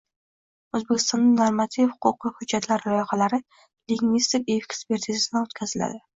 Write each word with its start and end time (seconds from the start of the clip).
O‘zbekistonda 0.77 1.45
normativ-huquqiy 1.49 2.33
hujjatlar 2.39 2.87
loyihalari 2.89 3.41
lingvistik 3.93 4.53
ekspertizadan 4.57 5.45
o‘tkaziladi 5.47 6.05